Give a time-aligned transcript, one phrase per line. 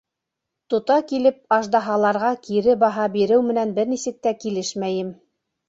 [0.73, 5.17] Тота килеп аждаһаларға кире баһа биреү менән бер нисек тә килешмәйем.